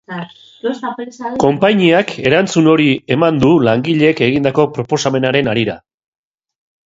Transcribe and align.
Konpainiak 1.43 2.13
erantzun 2.29 2.69
hori 2.71 2.87
eman 3.15 3.37
du 3.43 3.51
langileek 3.67 4.23
egindako 4.29 4.67
proposamenaren 4.79 5.51
harira. 5.53 5.77